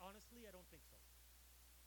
[0.00, 0.96] honestly, I don't think so.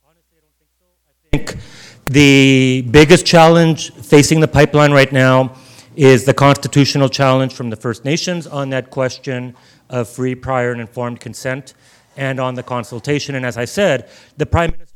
[0.08, 0.86] Honestly, I don't think so.
[1.08, 5.56] I think the biggest challenge facing the pipeline right now
[5.96, 9.56] is the constitutional challenge from the First Nations on that question
[9.90, 11.74] of free, prior, and informed consent
[12.16, 13.36] and on the consultation.
[13.36, 14.96] And as I said, the Prime Minister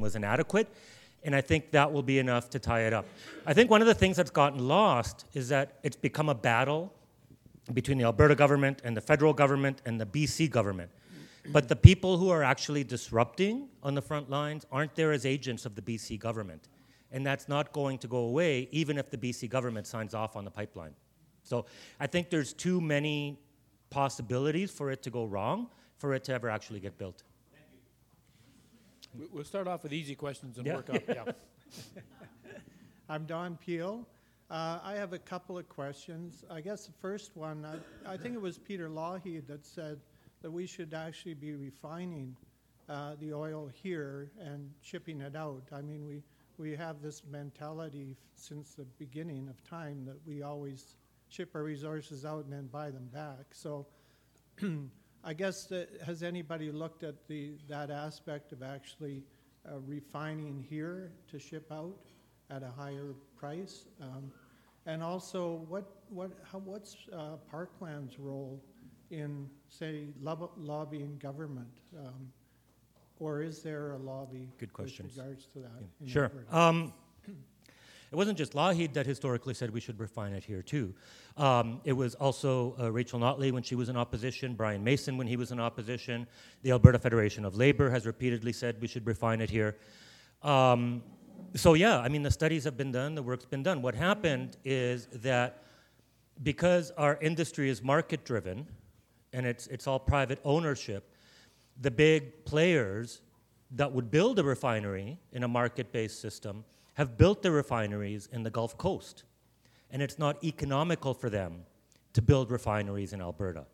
[0.00, 0.68] was inadequate,
[1.22, 3.06] and I think that will be enough to tie it up.
[3.46, 6.92] I think one of the things that's gotten lost is that it's become a battle
[7.72, 10.90] between the Alberta government and the federal government and the BC government.
[11.52, 15.64] But the people who are actually disrupting on the front lines aren't there as agents
[15.66, 16.68] of the BC government.
[17.12, 20.44] And that's not going to go away even if the BC government signs off on
[20.44, 20.94] the pipeline.
[21.42, 21.64] So
[21.98, 23.38] I think there's too many
[23.88, 27.22] possibilities for it to go wrong for it to ever actually get built.
[29.18, 30.76] We- We'll start off with easy questions and Yeah.
[30.76, 31.24] work up, yeah.
[33.08, 34.06] I'm Don Peel.
[34.50, 36.44] Uh, I have a couple of questions.
[36.50, 40.00] I guess the first one, I, I think it was Peter Lougheed that said
[40.42, 42.36] that we should actually be refining
[42.88, 45.62] uh, the oil here and shipping it out.
[45.70, 46.24] I mean, we,
[46.58, 50.96] we have this mentality since the beginning of time that we always
[51.28, 53.46] ship our resources out and then buy them back.
[53.52, 53.86] So
[55.24, 55.72] I guess,
[56.04, 59.22] has anybody looked at the, that aspect of actually
[59.64, 62.00] uh, refining here to ship out
[62.50, 63.84] at a higher price?
[64.00, 64.30] Um,
[64.86, 68.62] And also, what, what, how, what's uh, Parkland's role
[69.10, 71.74] in, say, lob- lobbying government?
[71.98, 72.32] Um,
[73.18, 74.48] Or is there a lobby?
[74.58, 75.16] Good questions.
[75.16, 75.82] With regards to that?
[76.00, 76.30] in Sure.
[76.50, 76.92] Um,
[78.12, 80.94] it wasn't just Lougheed that historically said we should refine it here, too.
[81.36, 85.28] Um, it was also uh, Rachel Notley when she was in opposition, Brian Mason when
[85.28, 86.26] he was in opposition.
[86.62, 89.76] The Alberta Federation of Labor has repeatedly said we should refine it here.
[90.42, 91.02] Um,
[91.54, 93.82] so, yeah, I mean, the studies have been done, the work's been done.
[93.82, 95.62] What happened is that
[96.42, 98.66] because our industry is market driven
[99.32, 101.14] and it's, it's all private ownership,
[101.80, 103.22] the big players
[103.72, 108.42] that would build a refinery in a market based system have built their refineries in
[108.42, 109.24] the Gulf Coast.
[109.90, 111.62] And it's not economical for them
[112.12, 113.64] to build refineries in Alberta.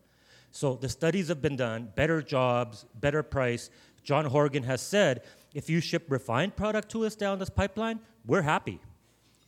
[0.51, 3.69] So the studies have been done, better jobs, better price.
[4.03, 8.41] John Horgan has said if you ship refined product to us down this pipeline, we're
[8.41, 8.79] happy,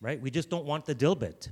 [0.02, 0.20] right?
[0.22, 1.50] We just don't want the dilbit.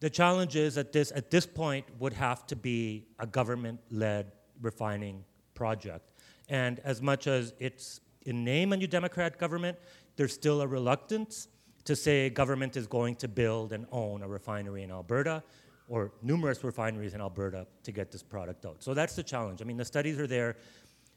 [0.00, 5.24] The challenge is that this, at this point would have to be a government-led refining
[5.54, 6.10] project.
[6.48, 9.78] And as much as it's in name a new Democrat government,
[10.16, 11.48] there's still a reluctance
[11.84, 15.42] to say government is going to build and own a refinery in Alberta
[15.88, 18.82] or numerous refineries in Alberta to get this product out.
[18.82, 19.60] So that's the challenge.
[19.62, 20.56] I mean, the studies are there.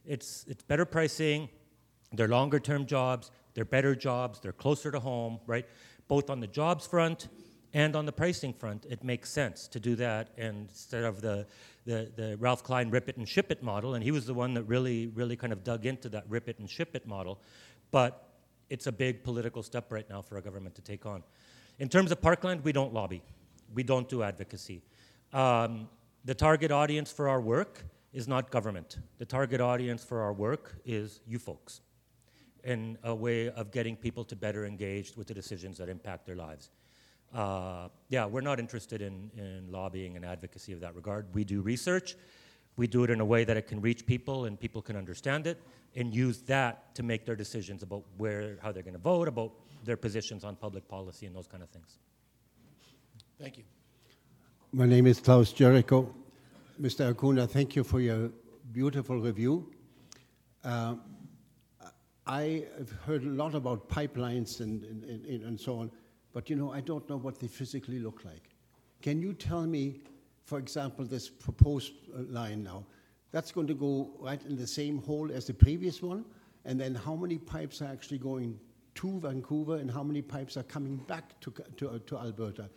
[0.06, 1.50] It's, it's better pricing,
[2.14, 5.66] they're longer term jobs, they're better jobs, they're closer to home, right?
[6.08, 7.28] Both on the jobs front
[7.74, 11.46] and on the pricing front, it makes sense to do that instead of the,
[11.86, 13.96] the, the Ralph Klein rip it and ship it model.
[13.96, 16.60] And he was the one that really, really kind of dug into that rip it
[16.60, 17.42] and ship it model.
[17.92, 18.30] But
[18.70, 21.24] it's a big political step right now for a government to take on.
[21.80, 23.22] In terms of Parkland, we don't lobby,
[23.74, 24.82] we don't do advocacy.
[25.34, 25.90] Um,
[26.24, 27.84] the target audience for our work
[28.14, 29.00] is not government.
[29.18, 31.82] The target audience for our work is you folks
[32.66, 36.36] in a way of getting people to better engaged with the decisions that impact their
[36.36, 36.72] lives.
[37.34, 41.28] Uh, yeah, we're not interested in, in lobbying and advocacy of that regard.
[41.34, 42.16] We do research.
[42.76, 45.48] We do it in a way that it can reach people and people can understand
[45.48, 45.62] it
[45.96, 49.52] and use that to make their decisions about where, how they're going to vote, about
[49.84, 52.00] their positions on public policy and those kind of things.
[53.40, 53.64] Thank you.
[54.74, 56.14] My name is Klaus Jericho.
[56.82, 57.10] Mr.
[57.10, 58.30] Acuna, thank you for your
[58.74, 59.72] beautiful review.
[60.64, 60.96] Uh,
[62.28, 65.92] I have heard a lot about pipelines and, and, and, and so on,
[66.34, 68.50] but you know, I don't know what they physically look like.
[69.02, 70.02] Can you tell me,
[70.44, 72.84] for example, this proposed uh, line now,
[73.32, 76.26] that's going to go right in the same hole as the previous one?
[76.66, 78.60] And then how many pipes are actually going
[78.96, 82.70] to Vancouver and how many pipes are coming back to, to, to Alberta?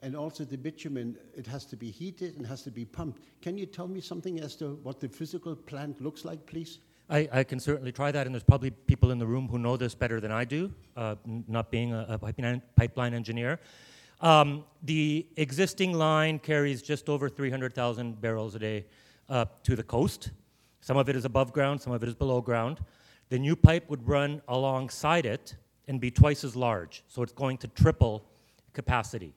[0.00, 3.22] And also the bitumen, it has to be heated and has to be pumped.
[3.40, 6.80] Can you tell me something as to what the physical plant looks like, please?
[7.08, 9.76] I, I can certainly try that, and there's probably people in the room who know
[9.76, 11.14] this better than I do, uh,
[11.46, 13.60] not being a, a pipeline, pipeline engineer.
[14.20, 18.86] Um, the existing line carries just over 300,000 barrels a day
[19.28, 20.30] uh, to the coast.
[20.80, 22.80] Some of it is above ground, some of it is below ground.
[23.28, 25.56] The new pipe would run alongside it
[25.88, 28.24] and be twice as large, so it's going to triple
[28.72, 29.32] capacity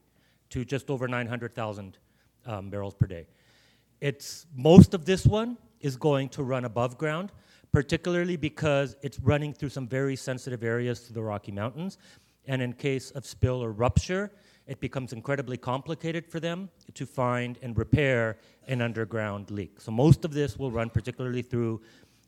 [0.49, 1.97] to just over 900,000
[2.45, 3.27] um, barrels per day.
[4.01, 7.31] It's most of this one is going to run above ground,
[7.71, 11.97] particularly because it's running through some very sensitive areas through the Rocky Mountains.
[12.45, 14.31] And in case of spill or rupture,
[14.65, 18.37] it becomes incredibly complicated for them to find and repair
[18.67, 19.81] an underground leak.
[19.81, 21.81] So most of this will run, particularly through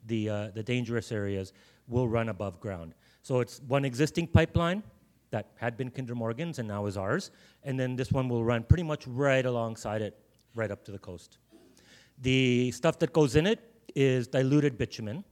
[0.07, 1.53] the, uh, the dangerous areas,
[1.87, 2.93] will run above ground.
[3.23, 4.83] So it's one existing pipeline
[5.29, 7.31] that had been Kinder Morgan's and now is ours,
[7.63, 10.17] and then this one will run pretty much right alongside it,
[10.55, 11.37] right up to the coast.
[12.19, 13.59] The stuff that goes in it
[13.95, 15.23] is diluted bitumen.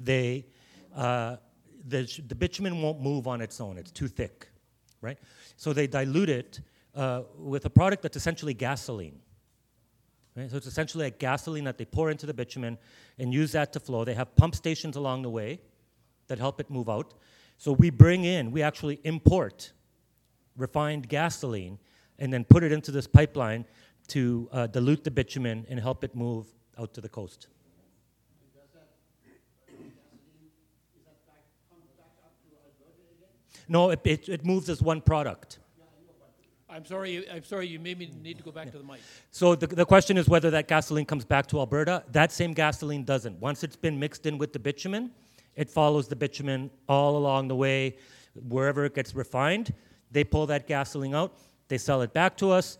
[0.00, 0.46] They,
[0.94, 1.36] uh,
[1.86, 4.48] the, the bitumen won't move on its own, it's too thick,
[5.00, 5.18] right?
[5.56, 6.60] So they dilute it
[6.94, 9.18] uh, with a product that's essentially gasoline.
[10.36, 10.50] Right?
[10.50, 12.78] So it's essentially like gasoline that they pour into the bitumen
[13.18, 14.04] and use that to flow.
[14.04, 15.60] They have pump stations along the way
[16.28, 17.14] that help it move out.
[17.56, 19.72] So we bring in, we actually import
[20.56, 21.78] refined gasoline
[22.18, 23.64] and then put it into this pipeline
[24.08, 26.46] to uh, dilute the bitumen and help it move
[26.78, 27.48] out to the coast.
[33.68, 35.58] No, it, it, it moves as one product.
[36.70, 39.00] I'm sorry, you- I'm sorry, you made me need to go back to the mic.
[39.30, 42.04] So the, the question is whether that gasoline comes back to Alberta.
[42.12, 43.40] That same gasoline doesn't.
[43.40, 45.10] Once it's been mixed in with the bitumen,
[45.56, 47.96] it follows the bitumen all along the way,
[48.48, 49.72] wherever it gets refined.
[50.10, 51.38] They pull that gasoline out,
[51.68, 52.78] they sell it back to us.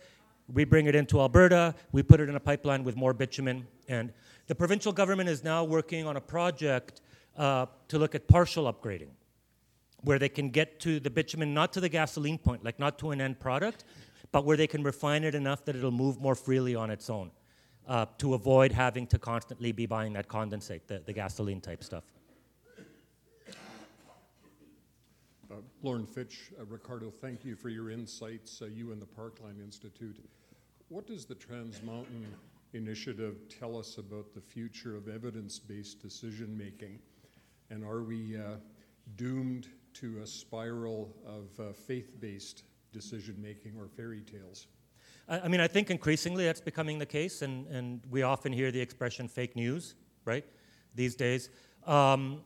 [0.51, 3.67] We bring it into Alberta, we put it in a pipeline with more bitumen.
[3.87, 4.13] And
[4.47, 7.01] the provincial government is now working on a project
[7.37, 9.09] uh, to look at partial upgrading
[10.03, 13.11] where they can get to the bitumen, not to the gasoline point, like not to
[13.11, 13.83] an end product,
[14.31, 17.31] but where they can refine it enough that it'll move more freely on its own
[17.87, 22.03] uh, to avoid having to constantly be buying that condensate, the, the gasoline type stuff.
[25.51, 29.59] Uh, Lorne Fitch, uh, Ricardo, thank you for your insights, uh, you and the Parkland
[29.59, 30.23] Institute.
[30.89, 32.27] What does the Trans Mountain
[32.73, 36.99] Initiative tell us about the future of evidence based decision making?
[37.71, 38.57] And are we uh,
[39.15, 44.67] doomed to a spiral of uh, faith based decision making or fairy tales?
[45.27, 48.71] I, I mean, I think increasingly that's becoming the case, and, and we often hear
[48.71, 49.95] the expression fake news,
[50.25, 50.45] right,
[50.95, 51.49] these days.
[51.85, 52.41] Um,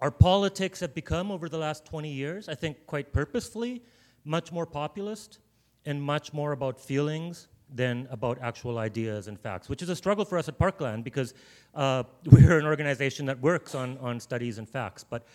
[0.00, 3.82] our politics have become, over the last 20 years, I think quite purposefully,
[4.24, 5.38] much more populist
[5.84, 10.24] and much more about feelings than about actual ideas and facts, which is a struggle
[10.24, 11.34] for us at Parkland because
[11.74, 15.04] uh, we're an organization that works on, on studies and facts.
[15.04, 15.26] But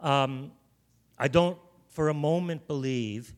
[0.00, 0.52] um,
[1.18, 1.58] I don't
[1.88, 3.34] for a moment believe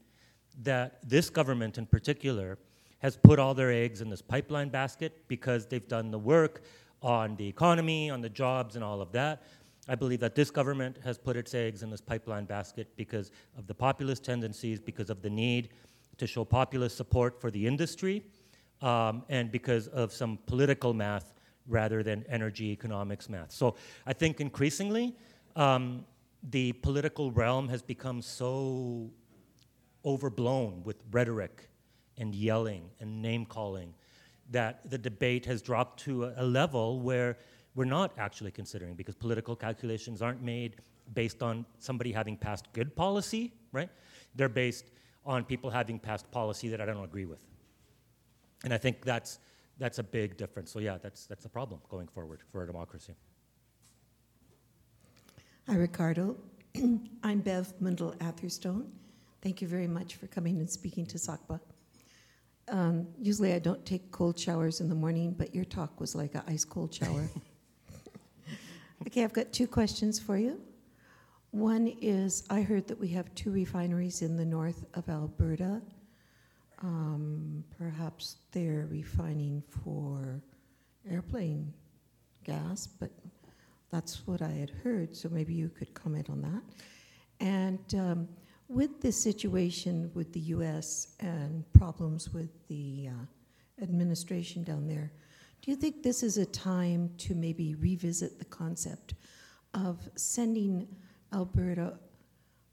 [0.63, 2.59] that this government in particular
[3.01, 6.63] has put all their eggs in this pipeline basket because they've done the work
[7.03, 9.43] on the economy, on the jobs, and all of that.
[9.89, 13.67] I believe that this government has put its eggs in this pipeline basket because of
[13.67, 15.69] the populist tendencies, because of the need
[16.17, 18.25] to show populist support for the industry,
[18.81, 21.35] um, and because of some political math
[21.69, 23.53] rather than energy economics math.
[23.53, 23.77] So
[24.07, 25.15] I think increasingly,
[25.55, 26.05] um,
[26.51, 29.11] the political realm has become so
[30.05, 31.69] overblown with rhetoric
[32.19, 33.93] and yelling and name calling
[34.51, 37.37] that the debate has dropped to a, a level where
[37.75, 40.77] we're not actually considering because political calculations aren't made
[41.15, 43.91] based on somebody having passed good policy, right?
[44.35, 44.87] They're based
[45.25, 47.45] on people having passed policy that I don't agree with.
[48.65, 49.41] And I think that's,
[49.79, 50.73] that's a big difference.
[50.73, 53.15] So, yeah, that's, that's a problem going forward for our democracy.
[55.69, 56.37] Hi, Ricardo.
[57.25, 58.89] I'm Bev Mundell Atherstone.
[59.43, 61.59] Thank you very much for coming and speaking to SACPA.
[62.69, 66.37] Um, usually I don't take cold showers in the morning, but your talk was like
[66.37, 67.29] an ice cold shower.
[69.09, 70.61] okay, I've got two questions for you.
[71.51, 75.83] One is I heard that we have two refineries in the north of Alberta.
[76.81, 80.41] Um, perhaps they're refining for
[81.11, 81.75] airplane
[82.45, 83.11] gas, but
[83.91, 86.63] that's what I had heard, so maybe you could comment on that.
[87.41, 88.29] And um,
[88.69, 95.13] with this situation with the US and problems with the uh, administration down there,
[95.63, 99.15] do you think this is a time to maybe revisit the concept
[99.75, 100.87] of sending
[101.33, 101.99] Alberta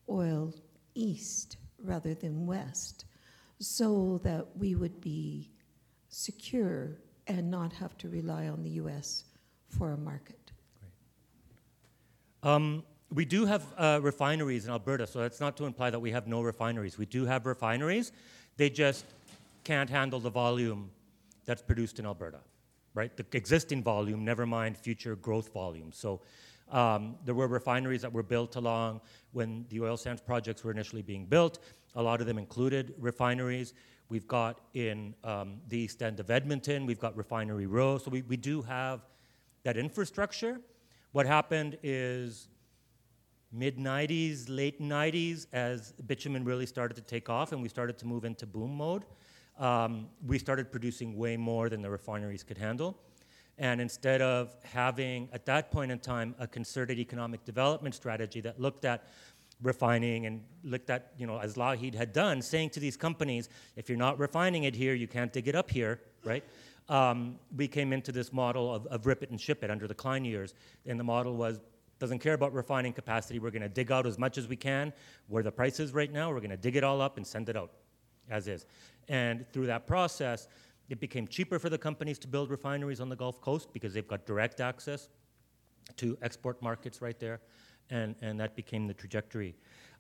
[0.10, 0.54] oil
[0.96, 3.06] east rather than west
[3.60, 5.52] so that we would be
[6.10, 9.26] secure and not have to rely on the US
[9.70, 10.43] for a market?
[12.44, 16.12] Um, we do have uh, refineries in Alberta, so that's not to imply that we
[16.12, 16.98] have no refineries.
[16.98, 18.12] We do have refineries.
[18.58, 19.06] They just
[19.64, 20.92] can't handle the volume
[21.46, 22.40] that's produced in Alberta,
[22.96, 23.16] right?
[23.16, 25.92] The existing volume, never mind future growth volume.
[25.94, 26.20] So
[26.70, 29.00] um, there were refineries that were built along
[29.32, 31.60] when the oil sands projects were initially being built.
[31.96, 33.74] A lot of them included refineries.
[34.10, 37.98] We've got in um, the east end of Edmonton, we've got Refinery Row.
[38.00, 39.02] So we, we do have
[39.64, 40.60] that infrastructure.
[41.14, 42.48] What happened is
[43.52, 48.08] mid 90s, late 90s, as bitumen really started to take off and we started to
[48.08, 49.06] move into boom mode,
[49.60, 52.98] um, we started producing way more than the refineries could handle.
[53.60, 58.60] And instead of having, at that point in time, a concerted economic development strategy that
[58.60, 59.08] looked at
[59.62, 63.88] refining and looked at, you know, as Lougheed had done, saying to these companies, if
[63.88, 66.44] you're not refining it here, you can't dig it up here, right?
[66.90, 69.94] Um, we came into this model of, of rip it and ship it under the
[69.94, 70.54] Klein years.
[70.86, 71.60] And the model was
[72.00, 73.40] doesn't care about refining capacity.
[73.40, 74.92] We're going to dig out as much as we can
[75.28, 76.32] where the price is right now.
[76.32, 77.72] We're going to dig it all up and send it out
[78.30, 78.66] as is.
[79.08, 80.48] And through that process,
[80.90, 84.08] it became cheaper for the companies to build refineries on the Gulf Coast because they've
[84.08, 85.08] got direct access
[85.98, 87.40] to export markets right there.
[87.90, 89.56] And, and that became the trajectory.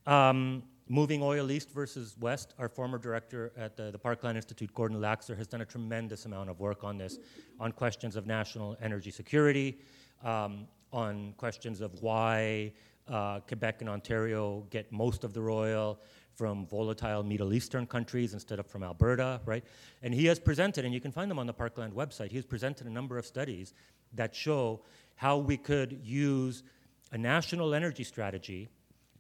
[0.05, 4.99] Um, moving oil east versus west, our former director at the, the Parkland Institute, Gordon
[4.99, 7.19] Laxer, has done a tremendous amount of work on this,
[7.59, 9.79] on questions of national energy security,
[10.23, 12.71] um, on questions of why
[13.07, 15.99] uh, Quebec and Ontario get most of their oil
[16.35, 19.63] from volatile Middle Eastern countries instead of from Alberta, right?
[20.01, 22.45] And he has presented, and you can find them on the Parkland website, he has
[22.45, 23.73] presented a number of studies
[24.13, 24.81] that show
[25.15, 26.63] how we could use
[27.11, 28.69] a national energy strategy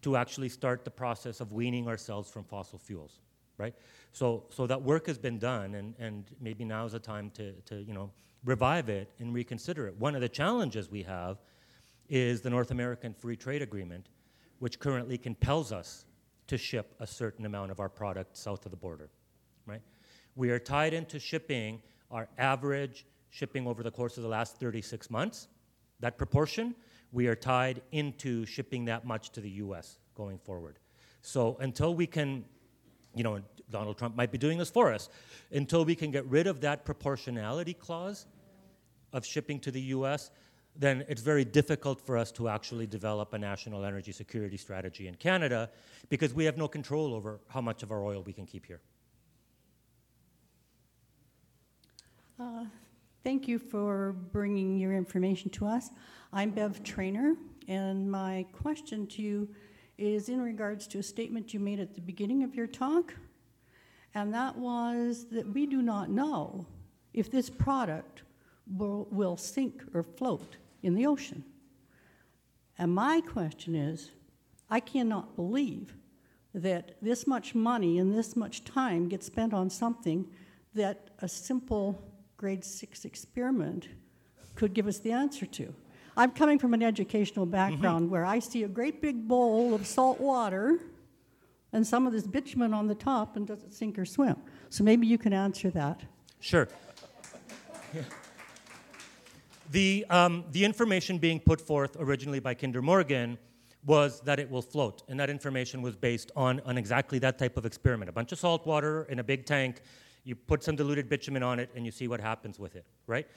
[0.03, 3.19] to actually start the process of weaning ourselves from fossil fuels,
[3.57, 3.73] right?
[4.11, 7.53] So, so that work has been done, and, and maybe now is the time to,
[7.65, 8.11] to you know,
[8.45, 9.97] revive it and reconsider it.
[9.97, 11.37] One of the challenges we have
[12.09, 14.09] is the North American Free Trade Agreement,
[14.59, 16.05] which currently compels us
[16.47, 19.09] to ship a certain amount of our product south of the border,
[19.65, 19.81] right?
[20.35, 21.81] We are tied into shipping
[22.11, 25.47] our average shipping over the course of the last 36 months.
[25.99, 26.75] That proportion,
[27.13, 30.79] we are tied into shipping that much to the US going forward.
[31.21, 32.43] So until we can,
[33.15, 33.39] you know,
[33.69, 35.09] Donald Trump might be doing this for us,
[35.51, 38.25] until we can get rid of that proportionality clause
[39.13, 40.31] of shipping to the US,
[40.75, 45.13] then it's very difficult for us to actually develop a national energy security strategy in
[45.15, 45.69] Canada
[46.09, 48.81] because we have no control over how much of our oil we can keep here.
[52.39, 52.65] Uh,
[53.23, 55.89] thank you for bringing your information to us.
[56.33, 57.35] I'm Bev Trainer,
[57.69, 59.47] and my question to you
[59.97, 63.13] is in regards to a statement you made at the beginning of your talk,
[64.13, 66.67] and that was that we do not know
[67.13, 68.23] if this product
[68.75, 71.45] will, will sink or float in the ocean.
[72.77, 74.11] And my question is
[74.69, 75.95] I cannot believe
[76.53, 80.27] that this much money and this much time gets spent on something
[80.73, 82.12] that a simple
[82.43, 83.87] grade six experiment
[84.53, 85.73] could give us the answer to.
[86.17, 88.11] I'm coming from an educational background mm-hmm.
[88.11, 90.77] where I see a great big bowl of salt water
[91.71, 94.35] and some of this bitumen on the top and does it sink or swim?
[94.69, 96.01] So maybe you can answer that.
[96.41, 96.67] Sure.
[99.71, 103.37] The, um, the information being put forth originally by Kinder Morgan
[103.85, 107.55] was that it will float, and that information was based on, on exactly that type
[107.55, 108.09] of experiment.
[108.09, 109.81] A bunch of salt water in a big tank,
[110.23, 113.27] you put some diluted bitumen on it, and you see what happens with it, right?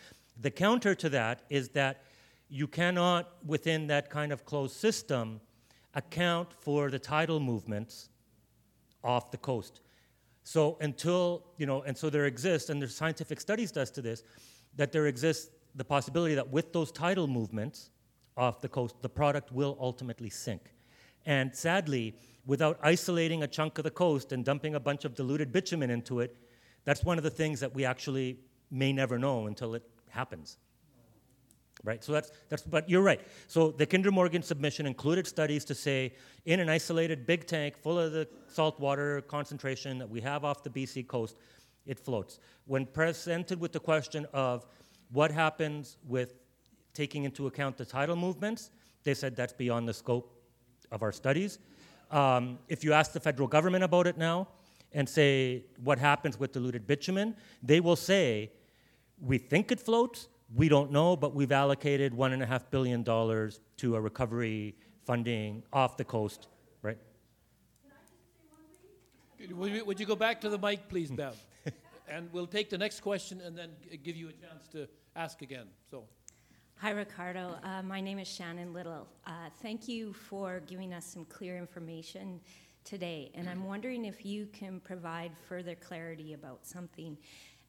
[0.41, 2.03] The counter to that is that
[2.49, 5.41] you cannot, within that kind of closed system,
[5.95, 8.11] account for the tidal movements
[9.03, 9.81] off the coast.
[10.45, 14.23] So until, you know, and so there exists, and there's scientific studies does to this,
[14.77, 17.91] that there exists the possibility that with those tidal movements
[18.37, 20.73] off the coast, the product will ultimately sink.
[21.25, 22.15] And sadly,
[22.45, 26.21] without isolating a chunk of the coast and dumping a bunch of diluted bitumen into
[26.21, 26.37] it,
[26.87, 28.39] that's one of the things that we actually
[28.71, 30.57] may never know until it happens.
[31.85, 32.03] Right?
[32.03, 33.21] So that's, that's but you're right.
[33.49, 36.15] So the Kinder Morgan submission included studies to say
[36.47, 40.71] in an isolated big tank full of the saltwater concentration that we have off the
[40.71, 41.37] BC coast,
[41.85, 42.39] it floats.
[42.65, 44.65] When presented with the question of
[45.13, 46.35] what happens with
[46.95, 48.71] taking into account the tidal movements?
[49.05, 50.41] They said that's beyond the scope
[50.91, 51.59] of our studies.
[52.11, 54.49] Um, if you ask the federal government about it now
[54.93, 58.51] and say what happens with diluted bitumen, they will say,
[59.21, 64.77] we think it floats, we don't know, but we've allocated $1.5 billion to a recovery
[65.05, 66.49] funding off the coast,
[66.83, 66.99] right?
[69.51, 71.37] Would you go back to the mic, please, Bev?
[72.09, 73.71] and we'll take the next question and then
[74.03, 75.67] give you a chance to ask again.
[75.91, 76.05] So.
[76.79, 77.57] Hi, Ricardo.
[77.63, 79.09] Uh, my name is Shannon Little.
[79.27, 79.31] Uh,
[79.63, 82.41] thank you for giving us some clear information
[82.87, 83.31] today.
[83.35, 87.19] And I'm wondering if you can provide further clarity about something,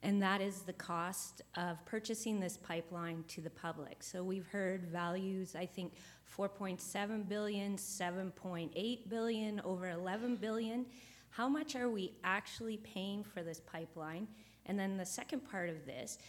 [0.03, 4.03] and that is the cost of purchasing this pipeline to the public.
[4.03, 5.95] So we've heard values, I think
[6.37, 10.85] 4.7 billion, 7.8 billion, over 11 billion.
[11.29, 14.27] How much are we actually paying for this pipeline?
[14.67, 16.19] And then the second part of this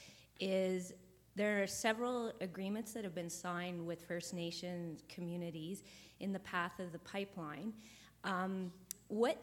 [0.41, 0.93] is
[1.37, 5.83] there are several agreements that have been signed with First Nations communities
[6.21, 7.73] in the path of the pipeline.
[8.29, 8.71] Um,
[9.09, 9.43] what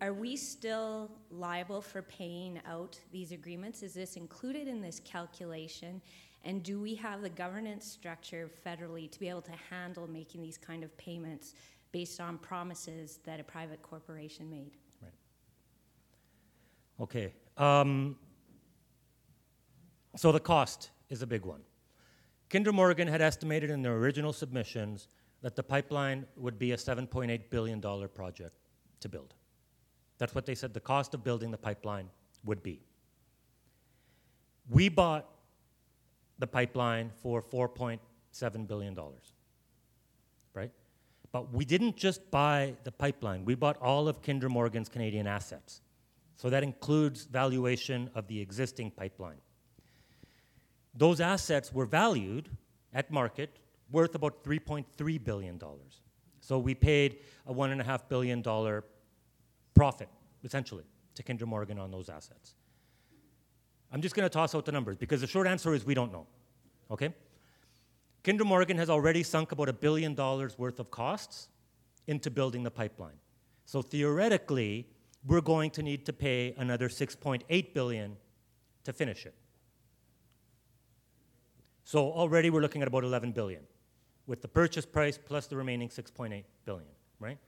[0.00, 3.82] are we still liable for paying out these agreements?
[3.82, 6.00] Is this included in this calculation?
[6.44, 10.56] And do we have the governance structure federally to be able to handle making these
[10.56, 11.54] kind of payments
[11.92, 14.72] based on promises that a private corporation made?
[15.02, 15.12] Right.
[17.00, 17.34] Okay.
[17.58, 18.16] Um,
[20.16, 21.60] so the cost is a big one.
[22.48, 25.08] Kinder Morgan had estimated in their original submissions
[25.42, 28.58] that the pipeline would be a $7.8 billion project
[29.00, 29.34] to build.
[30.18, 32.08] That's what they said the cost of building the pipeline
[32.44, 32.80] would be.
[34.68, 35.28] We bought
[36.38, 38.96] the pipeline for $4.7 billion,
[40.54, 40.70] right?
[41.32, 45.80] But we didn't just buy the pipeline, we bought all of Kinder Morgan's Canadian assets.
[46.36, 49.40] So that includes valuation of the existing pipeline.
[50.94, 52.48] Those assets were valued
[52.92, 53.58] at market
[53.90, 55.60] worth about $3.3 billion.
[56.40, 58.42] So we paid a $1.5 billion
[59.74, 60.08] profit,
[60.44, 62.54] essentially, to Kinder Morgan on those assets.
[63.90, 66.12] I'm just going to toss out the numbers because the short answer is we don't
[66.12, 66.26] know.
[66.90, 67.14] Okay?
[68.24, 71.48] Kinder Morgan has already sunk about a billion dollars worth of costs
[72.06, 73.18] into building the pipeline.
[73.64, 74.86] So theoretically,
[75.26, 78.16] we're going to need to pay another 6.8 billion
[78.84, 79.34] to finish it.
[81.84, 83.62] So already we're looking at about 11 billion
[84.28, 87.38] with the purchase price plus the remaining 6.8 billion, right?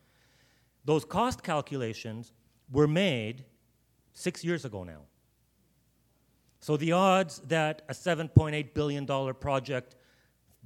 [0.84, 2.32] Those cost calculations
[2.72, 3.44] were made
[4.14, 5.02] 6 years ago now.
[6.58, 9.94] So the odds that a 7.8 billion dollar project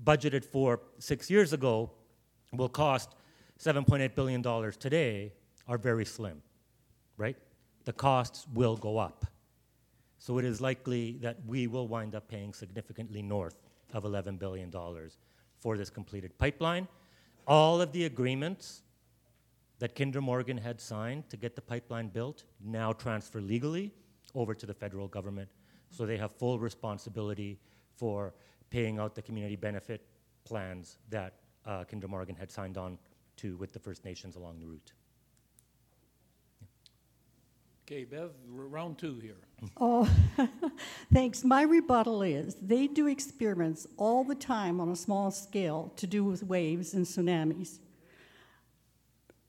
[0.03, 1.91] budgeted for 6 years ago
[2.53, 3.15] will cost
[3.59, 5.35] 7.8 billion dollars today
[5.69, 6.41] are very slim
[7.17, 7.37] right?
[7.85, 9.27] The costs will go up.
[10.19, 13.57] So it is likely that we will wind up paying significantly north
[13.93, 14.71] of $11 billion
[15.65, 16.87] for this completed pipeline.
[17.47, 18.83] All of the agreements
[19.79, 23.91] that Kinder Morgan had signed to get the pipeline built now transfer legally
[24.35, 25.49] over to the federal government.
[25.89, 27.59] So they have full responsibility
[27.97, 28.35] for
[28.69, 30.07] paying out the community benefit
[30.45, 31.33] plans that
[31.65, 32.99] uh, Kinder Morgan had signed on
[33.37, 34.93] to with the First Nations along the route.
[37.87, 39.37] Okay, Bev, r- round two here.
[39.79, 40.09] Oh,
[41.13, 41.45] thanks.
[41.45, 46.25] My rebuttal is they do experiments all the time on a small scale to do
[46.25, 47.79] with waves and tsunamis.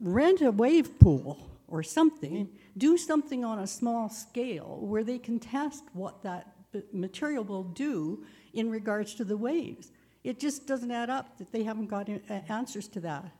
[0.01, 5.39] Rent a wave pool or something, do something on a small scale where they can
[5.39, 6.53] test what that
[6.91, 9.91] material will do in regards to the waves.
[10.25, 13.31] It just doesn't add up that they haven't got a- a- answers to that.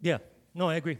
[0.00, 0.18] Yeah,
[0.54, 0.98] no, I agree.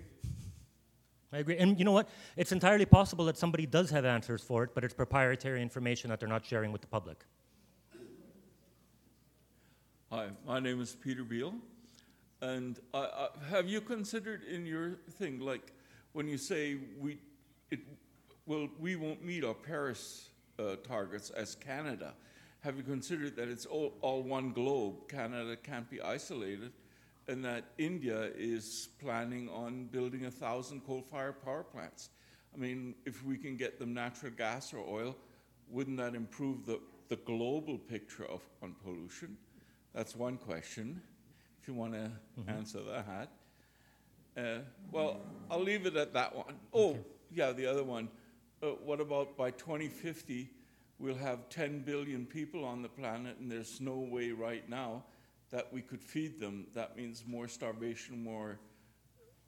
[1.32, 1.58] I agree.
[1.58, 2.08] And you know what?
[2.36, 6.18] It's entirely possible that somebody does have answers for it, but it's proprietary information that
[6.18, 7.24] they're not sharing with the public.
[10.10, 11.54] Hi, my name is Peter Beal.
[12.42, 15.72] And I, I, have you considered in your thing, like
[16.12, 17.18] when you say we,
[17.70, 17.80] it,
[18.46, 22.14] well, we won't meet our Paris uh, targets as Canada,
[22.60, 25.08] have you considered that it's all, all one globe?
[25.08, 26.72] Canada can't be isolated,
[27.28, 32.10] and that India is planning on building a thousand coal fired power plants.
[32.54, 35.16] I mean, if we can get them natural gas or oil,
[35.68, 39.36] wouldn't that improve the, the global picture of on pollution?
[39.94, 41.00] That's one question,
[41.60, 42.10] if you want to
[42.48, 43.30] answer that.
[44.36, 45.18] Uh, well,
[45.50, 46.54] I'll leave it at that one.
[46.72, 46.98] Oh,
[47.32, 48.08] yeah, the other one.
[48.62, 50.50] Uh, what about by 2050,
[50.98, 55.04] we'll have 10 billion people on the planet, and there's no way right now
[55.50, 56.66] that we could feed them.
[56.74, 58.58] That means more starvation, more,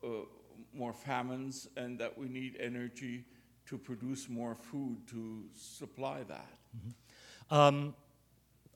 [0.05, 0.27] uh,
[0.75, 3.25] more famines, and that we need energy
[3.67, 6.49] to produce more food to supply that.
[7.51, 7.95] Um,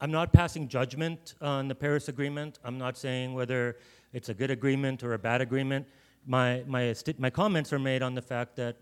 [0.00, 2.58] I'm not passing judgment on the Paris Agreement.
[2.64, 3.78] I'm not saying whether
[4.12, 5.86] it's a good agreement or a bad agreement.
[6.26, 8.76] My, my, my comments are made on the fact that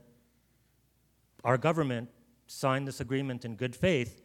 [1.44, 2.09] our government
[2.46, 4.22] signed this agreement in good faith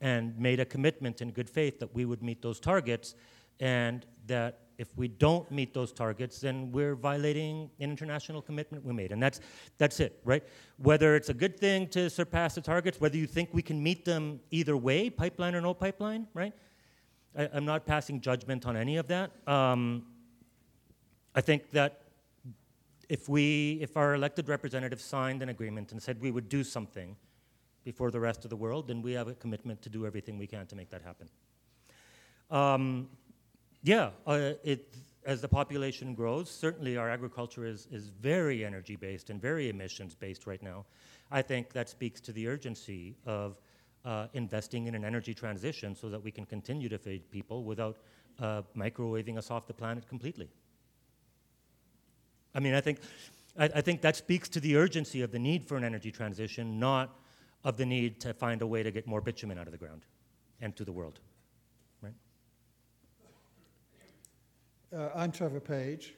[0.00, 3.14] and made a commitment in good faith that we would meet those targets,
[3.60, 8.94] and that if we don't meet those targets, then we're violating an international commitment we
[8.94, 9.12] made.
[9.12, 9.38] And that's,
[9.76, 10.42] that's it, right?
[10.78, 14.06] Whether it's a good thing to surpass the targets, whether you think we can meet
[14.06, 16.54] them either way, pipeline or no pipeline, right?
[17.38, 19.32] I, I'm not passing judgment on any of that.
[19.46, 20.06] Um,
[21.34, 22.00] I think that
[23.10, 27.16] if we, if our elected representatives signed an agreement and said we would do something
[27.84, 30.46] before the rest of the world, then we have a commitment to do everything we
[30.46, 31.28] can to make that happen.
[32.50, 33.08] Um,
[33.82, 39.30] yeah, uh, it, as the population grows, certainly our agriculture is, is very energy based
[39.30, 40.84] and very emissions based right now.
[41.30, 43.58] I think that speaks to the urgency of
[44.04, 47.98] uh, investing in an energy transition so that we can continue to feed people without
[48.40, 50.48] uh, microwaving us off the planet completely.
[52.54, 52.98] I mean, I think,
[53.58, 56.80] I, I think that speaks to the urgency of the need for an energy transition,
[56.80, 57.18] not
[57.62, 60.06] of the need to find a way to get more bitumen out of the ground
[60.60, 61.20] and to the world.
[64.92, 66.14] Uh, I'm Trevor Page.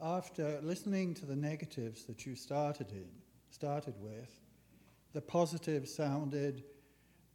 [0.00, 3.04] After listening to the negatives that you started in,
[3.50, 4.40] started with,
[5.12, 6.64] the positive sounded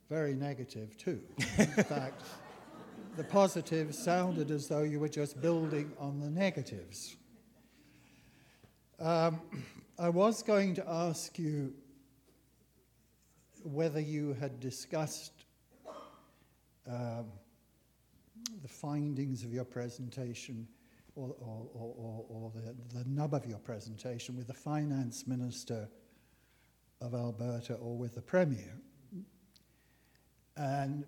[0.09, 1.21] very negative too.
[1.59, 2.23] In fact,
[3.15, 7.15] the positive sounded as though you were just building on the negatives.
[8.99, 9.39] Um,
[9.99, 11.75] I was going to ask you
[13.61, 15.45] whether you had discussed
[16.89, 17.25] um,
[18.62, 20.67] the findings of your presentation
[21.15, 25.88] or, or, or, or the, the nub of your presentation with the finance minister
[27.01, 28.77] of Alberta or with the premier.
[30.58, 31.05] And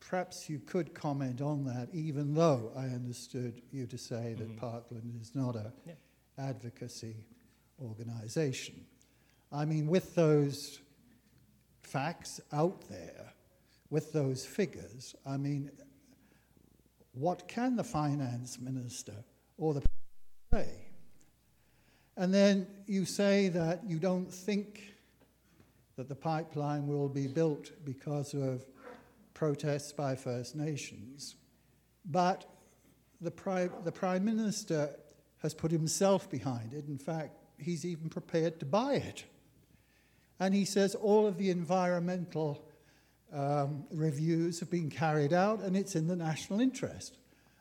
[0.00, 4.56] perhaps you could comment on that, even though I understood you to say that Mhm.
[4.56, 5.94] Parkland is not a Yeah.
[6.38, 7.16] advocacy
[7.80, 8.86] organization.
[9.52, 10.80] I mean, with those
[11.82, 13.34] facts out there,
[13.90, 15.70] with those figures, I mean,
[17.16, 19.24] what can the finance minister
[19.56, 19.82] or the
[20.52, 20.68] say?
[22.16, 24.94] And then you say that you don't think
[25.96, 28.64] that the pipeline will be built because of
[29.32, 31.36] protests by First Nations.
[32.04, 32.44] But
[33.20, 34.94] the Prime, the Prime Minister
[35.42, 36.86] has put himself behind it.
[36.86, 39.24] In fact, he's even prepared to buy it.
[40.38, 42.65] And he says all of the environmental
[43.32, 47.18] um, reviews have been carried out and it's in the national interest.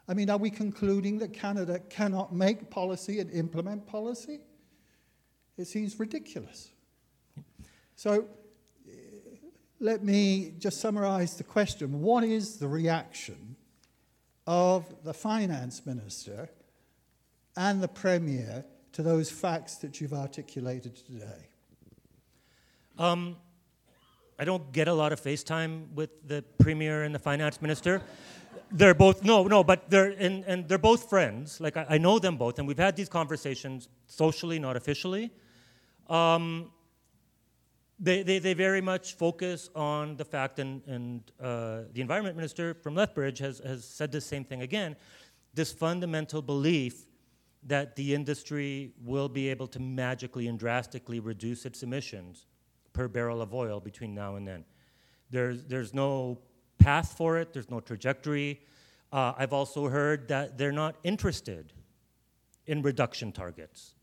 [0.08, 4.42] I mean, are we concluding that Canada cannot make policy and implement policy?
[5.58, 6.70] It seems ridiculous.
[7.96, 8.28] So,
[8.88, 8.92] eh,
[9.80, 12.02] let me just summarize the question.
[12.02, 13.56] What is the reaction
[14.46, 16.50] of the finance minister
[17.56, 21.50] and the premier to those facts that you've articulated today?
[22.98, 23.38] Um,
[24.38, 28.02] I don't get a lot of FaceTime with the premier and the finance minister.
[28.72, 31.62] They're both no, no, but they're and, and they're both friends.
[31.62, 35.32] Like I, I know them both, and we've had these conversations socially, not officially.
[36.10, 36.72] Um,
[37.98, 42.74] they, they, they very much focus on the fact, and, and uh, the environment minister
[42.74, 44.98] from Lethbridge has, has said the same thing again
[45.54, 47.06] this fundamental belief
[47.64, 52.46] that the industry will be able to magically and drastically reduce its emissions
[52.96, 54.64] per barrel of oil between now and then.
[55.30, 56.40] There's, there's no
[56.80, 58.62] path for it, there's no trajectory.
[59.12, 61.74] Uh, I've also heard that they're not interested
[62.66, 63.96] in reduction targets,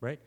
[0.00, 0.20] right?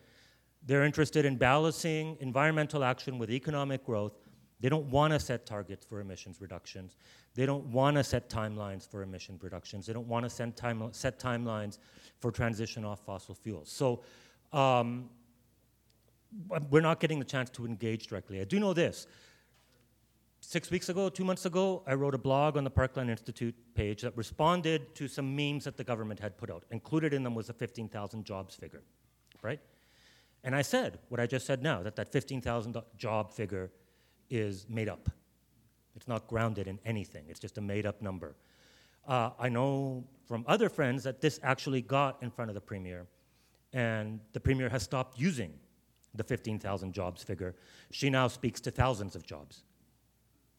[0.66, 4.14] They're interested in balancing environmental action with economic growth.
[4.62, 6.96] They don't want to set targets for emissions reductions.
[7.36, 9.86] They don't want to set timelines for emission reductions.
[9.86, 11.80] They don't want to set, time, set timelines
[12.20, 13.72] for transition off fossil fuels.
[13.72, 14.04] So
[14.52, 15.10] um,
[16.70, 18.40] we're not getting the chance to engage directly.
[18.42, 19.08] I do know this.
[20.42, 24.02] Six weeks ago, two months ago, I wrote a blog on the Parkland Institute page
[24.04, 26.64] that responded to some memes that the government had put out.
[26.72, 28.82] Included in them was a 15,000 jobs figure,
[29.42, 29.60] right?
[30.44, 33.70] And I said what I just said now that that 15,000 job figure
[34.30, 35.10] is made up.
[35.96, 38.36] It's not grounded in anything, it's just a made up number.
[39.08, 43.08] Uh, I know from other friends that this actually got in front of the Premier,
[43.74, 45.54] and the Premier has stopped using
[46.16, 47.56] the 15,000 jobs figure.
[47.92, 49.64] She now speaks to thousands of jobs,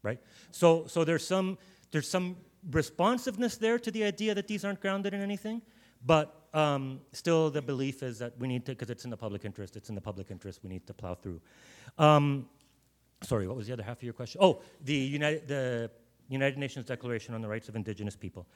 [0.03, 0.19] right?
[0.51, 1.57] So, so there's, some,
[1.91, 2.37] there's some
[2.71, 5.61] responsiveness there to the idea that these aren't grounded in anything,
[6.05, 9.45] but um, still the belief is that we need to, because it's in the public
[9.45, 11.39] interest, it's in the public interest, we need to plow through.
[11.97, 12.47] Um,
[13.23, 14.39] sorry, what was the other half of your question?
[14.43, 15.91] Oh, the United, the
[16.29, 18.47] United Nations Declaration on the Rights of Indigenous People.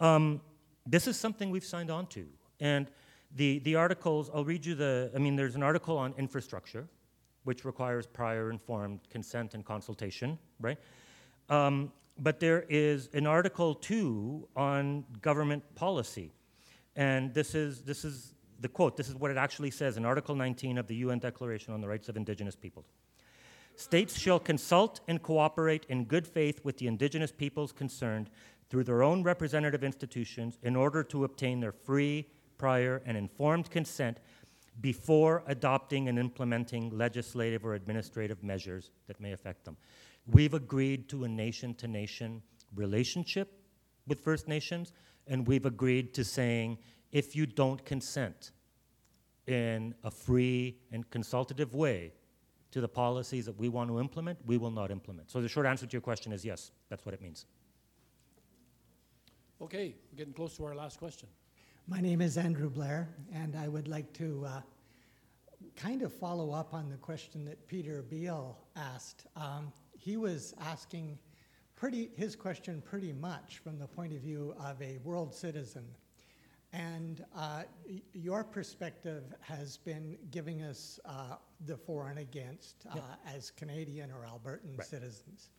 [0.00, 0.40] Um,
[0.86, 2.26] this is something we've signed on to.
[2.60, 2.90] And
[3.36, 6.86] the, the articles, I'll read you the, I mean, there's an article on infrastructure,
[7.44, 10.78] which requires prior informed consent and consultation, right?
[11.48, 16.30] Um, but there is an article too on government policy.
[16.94, 20.34] And this is, this is the quote, this is what it actually says in Article
[20.34, 22.86] 19 of the UN Declaration on the Rights of Indigenous Peoples.
[23.76, 28.28] States shall consult and cooperate in good faith with the indigenous peoples concerned
[28.68, 32.26] through their own representative institutions in order to obtain their free,
[32.62, 34.18] prior, and informed consent
[34.80, 39.76] before adopting and implementing legislative or administrative measures that may affect them.
[40.28, 42.40] We've agreed to a nation to nation
[42.76, 43.48] relationship
[44.06, 44.92] with First Nations,
[45.26, 46.78] and we've agreed to saying
[47.10, 48.52] if you don't consent
[49.48, 52.12] in a free and consultative way
[52.70, 55.32] to the policies that we want to implement, we will not implement.
[55.32, 57.44] So the short answer to your question is yes, that's what it means.
[59.60, 61.28] Okay, we're getting close to our last question.
[61.88, 64.60] My name is Andrew Blair, and I would like to uh,
[65.76, 69.26] kind of follow up on the question that Peter Beal asked.
[69.36, 71.18] Um, he was asking
[71.76, 75.84] pretty, his question pretty much from the point of view of a world citizen.
[76.72, 82.98] And uh, y- your perspective has been giving us uh, the for and against uh,
[83.34, 84.86] as Canadian or Albertan Right.
[84.86, 85.50] citizens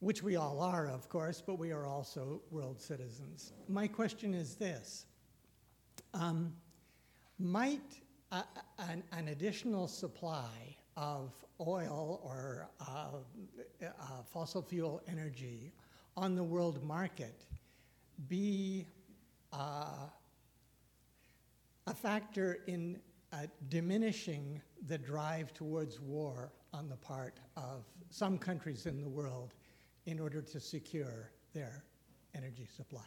[0.00, 3.54] which we all are, of course, but we are also world citizens.
[3.68, 5.06] My question is this
[6.14, 6.52] um,
[7.38, 8.00] Might
[8.30, 8.44] a,
[8.78, 13.08] an, an additional supply of oil or uh,
[13.82, 13.88] uh,
[14.24, 15.72] fossil fuel energy
[16.16, 17.44] on the world market
[18.28, 18.86] be
[19.52, 20.06] uh,
[21.86, 23.00] a factor in
[23.32, 29.54] uh, diminishing the drive towards war on the part of some countries in the world
[30.06, 31.84] in order to secure their
[32.34, 33.02] energy supply.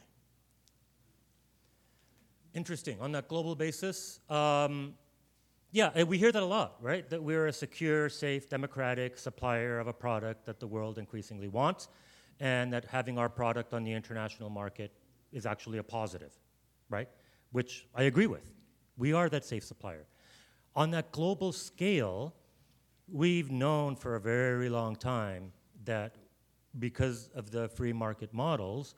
[2.57, 2.99] Interesting.
[2.99, 4.95] On that global basis, um,
[5.71, 7.07] yeah, we hear that a lot, right?
[7.07, 11.87] That we're a secure, safe, democratic supplier of a product that the world increasingly wants,
[12.39, 14.91] and that having our product on the international market
[15.31, 16.33] is actually a positive,
[16.89, 17.07] right?
[17.51, 18.49] Which I agree with.
[18.97, 20.07] We are that safe supplier.
[20.75, 22.33] On that global scale,
[23.07, 25.51] we've known for a very long time
[25.85, 26.15] that
[26.79, 28.95] because of the free market models,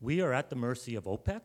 [0.00, 1.42] we are at the mercy of OPEC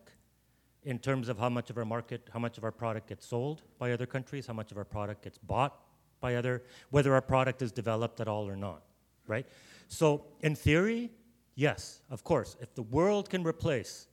[0.88, 3.62] in terms of how much of our market, how much of our product gets sold
[3.78, 5.82] by other countries, how much of our product gets bought
[6.22, 8.84] by other, whether our product is developed at all or not,
[9.28, 9.46] right?
[9.90, 11.12] So, in theory,
[11.56, 14.08] yes, of course, if the world can replace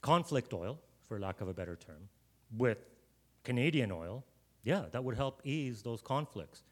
[0.00, 2.08] conflict oil, for lack of a better term,
[2.58, 2.78] with
[3.44, 4.24] Canadian oil,
[4.64, 6.64] yeah, that would help ease those conflicts.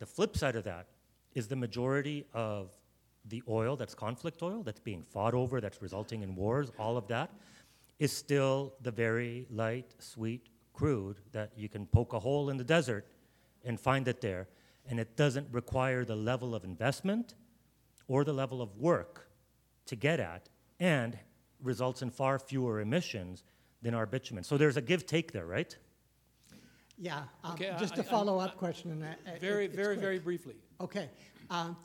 [0.00, 0.86] The flip side of that
[1.34, 2.72] is the majority of
[3.30, 7.06] the oil that's conflict oil, that's being fought over, that's resulting in wars, all of
[7.08, 7.30] that,
[7.98, 12.64] is still the very light, sweet crude that you can poke a hole in the
[12.64, 13.06] desert
[13.64, 14.48] and find it there.
[14.88, 17.34] And it doesn't require the level of investment
[18.08, 19.30] or the level of work
[19.86, 20.48] to get at,
[20.80, 21.18] and
[21.62, 23.44] results in far fewer emissions
[23.82, 24.42] than our bitumen.
[24.44, 25.76] So there's a give take there, right?
[26.98, 28.90] Yeah, um, Okay, just I- a follow I- up question.
[28.90, 30.00] And, uh, Very, it- very, quick.
[30.00, 30.56] very briefly.
[30.80, 31.08] Okay.
[31.50, 31.76] Um,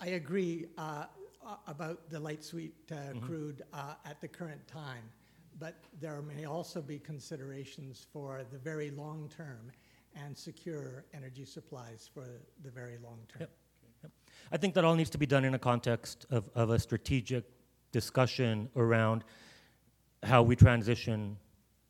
[0.00, 1.04] I, agree uh,
[1.46, 3.26] uh, about the light sweet uh, Mm-hmm.
[3.26, 5.04] crude uh, at the current time,
[5.58, 9.70] but there may also be considerations for the very long term
[10.16, 12.26] and secure energy supplies for
[12.62, 13.40] the very long term.
[13.40, 13.50] Yep.
[14.02, 14.12] Yep.
[14.52, 17.44] I think that all needs to be done in a context of, of a strategic
[17.92, 19.24] discussion around
[20.22, 21.36] how we transition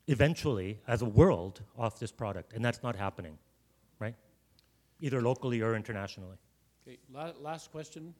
[0.07, 2.53] eventually as a world off this product.
[2.53, 3.39] And that's not happening,
[3.99, 4.15] right?
[5.01, 6.37] Either locally or internationally.
[6.91, 8.13] Okay, la- last question.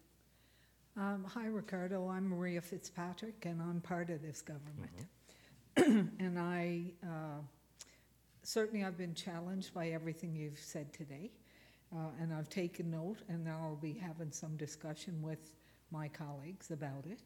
[0.97, 2.09] Um, hi, Ricardo.
[2.09, 5.09] I'm Maria Fitzpatrick, and I'm part of this government.
[6.21, 7.41] and I uh,
[8.45, 11.33] certainly I've been challenged by everything you've said today,
[11.93, 15.51] uh, and I've taken note, and now I'll be having some discussion with
[15.91, 17.23] my colleagues about it.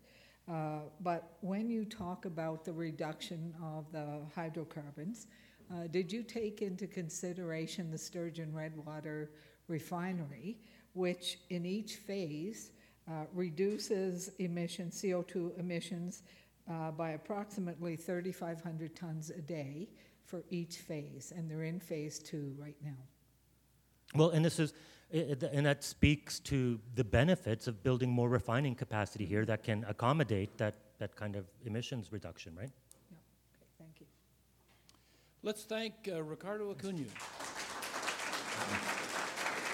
[0.51, 5.27] Uh, but when you talk about the reduction of the hydrocarbons,
[5.71, 9.31] uh, did you take into consideration the Sturgeon Redwater
[9.69, 10.59] refinery,
[10.95, 12.71] which in each phase
[13.09, 16.23] uh, reduces emissions, CO2 emissions,
[16.71, 19.89] uh, by approximately 3,500 tons a day
[20.25, 22.97] for each phase, and they're in phase two right now.
[24.15, 24.73] Well, and this is,
[25.13, 29.63] i- i- and that speaks to the benefits of building more refining capacity here that
[29.63, 32.71] can accommodate that, that kind of emissions reduction, right?
[33.11, 33.17] Yeah.
[33.57, 34.07] Okay, thank you.
[35.43, 37.05] Let's thank uh, Ricardo Acuna.